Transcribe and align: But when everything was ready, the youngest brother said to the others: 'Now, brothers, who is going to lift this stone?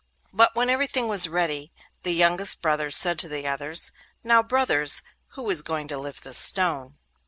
But 0.33 0.55
when 0.55 0.67
everything 0.67 1.07
was 1.07 1.27
ready, 1.29 1.71
the 2.01 2.09
youngest 2.11 2.59
brother 2.63 2.89
said 2.89 3.19
to 3.19 3.27
the 3.29 3.45
others: 3.45 3.91
'Now, 4.23 4.41
brothers, 4.41 5.03
who 5.35 5.47
is 5.51 5.61
going 5.61 5.87
to 5.89 5.97
lift 5.99 6.23
this 6.23 6.39
stone? 6.39 6.97